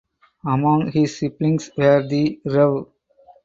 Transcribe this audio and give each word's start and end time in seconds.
Among 0.47 0.89
his 0.91 1.19
siblings 1.19 1.69
were 1.77 2.01
the 2.01 2.41
Rev. 2.43 2.87